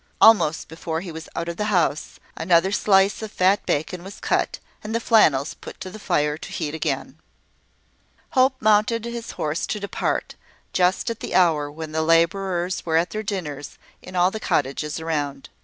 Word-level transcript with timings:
Almost 0.19 0.67
before 0.67 1.01
he 1.01 1.11
was 1.11 1.29
out 1.35 1.47
of 1.47 1.57
the 1.57 1.65
house, 1.65 2.19
another 2.35 2.71
slice 2.71 3.21
of 3.21 3.31
fat 3.31 3.63
bacon 3.67 4.03
was 4.03 4.19
cut, 4.19 4.57
and 4.83 4.95
the 4.95 4.99
flannels 4.99 5.53
put 5.53 5.79
to 5.81 5.91
the 5.91 5.99
fire 5.99 6.39
to 6.39 6.51
heat 6.51 6.73
again. 6.73 7.19
Hope 8.31 8.55
mounted 8.59 9.05
his 9.05 9.33
horse 9.33 9.67
to 9.67 9.79
depart, 9.79 10.33
just 10.73 11.11
at 11.11 11.19
the 11.19 11.35
hour 11.35 11.69
when 11.71 11.91
the 11.91 12.01
labourers 12.01 12.83
were 12.83 12.97
at 12.97 13.11
their 13.11 13.21
dinners 13.21 13.77
in 14.01 14.15
all 14.15 14.31
the 14.31 14.39
cottages 14.39 14.99
around. 14.99 15.49